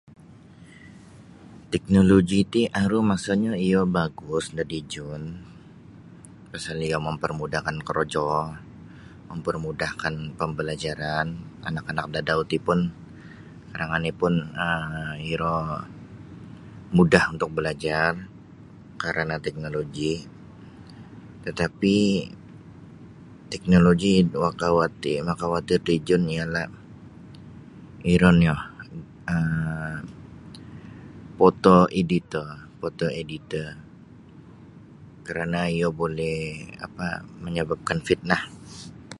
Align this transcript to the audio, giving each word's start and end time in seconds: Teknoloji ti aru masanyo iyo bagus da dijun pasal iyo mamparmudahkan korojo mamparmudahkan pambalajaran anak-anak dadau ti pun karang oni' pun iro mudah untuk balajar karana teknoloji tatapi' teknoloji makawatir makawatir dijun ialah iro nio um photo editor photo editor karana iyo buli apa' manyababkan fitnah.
Teknoloji 1.73 2.39
ti 2.53 2.61
aru 2.81 2.99
masanyo 3.11 3.53
iyo 3.67 3.81
bagus 3.97 4.45
da 4.57 4.63
dijun 4.71 5.23
pasal 6.51 6.77
iyo 6.87 6.97
mamparmudahkan 7.05 7.77
korojo 7.87 8.25
mamparmudahkan 9.29 10.15
pambalajaran 10.39 11.27
anak-anak 11.69 12.05
dadau 12.15 12.41
ti 12.49 12.57
pun 12.67 12.79
karang 13.69 13.91
oni' 13.97 14.17
pun 14.21 14.33
iro 15.33 15.57
mudah 16.97 17.23
untuk 17.33 17.49
balajar 17.57 18.11
karana 19.01 19.35
teknoloji 19.45 20.13
tatapi' 21.43 22.09
teknoloji 23.53 24.11
makawatir 24.45 25.17
makawatir 25.29 25.79
dijun 25.89 26.23
ialah 26.35 26.67
iro 28.15 28.29
nio 28.39 28.55
um 29.33 29.97
photo 31.41 31.77
editor 32.01 32.49
photo 32.79 33.05
editor 33.21 33.69
karana 35.25 35.61
iyo 35.75 35.87
buli 35.99 36.35
apa' 36.85 37.19
manyababkan 37.43 37.99
fitnah. 38.07 38.41